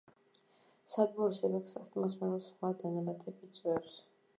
[0.93, 4.07] სათბურის ეფექტს ატმოსფეროს სხვა დანამატები იწვევს.